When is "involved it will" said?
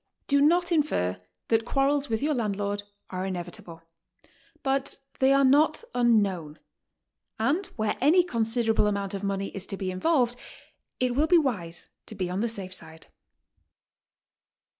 9.91-11.27